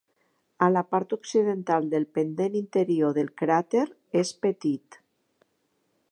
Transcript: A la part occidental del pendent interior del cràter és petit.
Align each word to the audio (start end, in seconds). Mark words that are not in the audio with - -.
A 0.67 0.69
la 0.75 0.81
part 0.93 1.11
occidental 1.17 1.91
del 1.91 2.07
pendent 2.19 2.57
interior 2.61 3.13
del 3.17 3.29
cràter 3.41 3.83
és 4.23 4.35
petit. 4.47 4.99